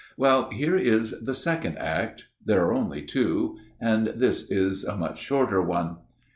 [0.17, 2.27] Well, here is the second Act.
[2.43, 5.97] There are only two; and this is a much shorter one.